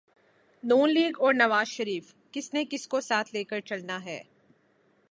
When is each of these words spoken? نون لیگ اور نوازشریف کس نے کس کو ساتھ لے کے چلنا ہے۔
نون 0.63 0.89
لیگ 0.89 1.11
اور 1.19 1.33
نوازشریف 1.33 2.13
کس 2.31 2.53
نے 2.53 2.63
کس 2.69 2.87
کو 2.87 3.01
ساتھ 3.01 3.29
لے 3.33 3.43
کے 3.43 3.61
چلنا 3.61 4.05
ہے۔ 4.05 4.21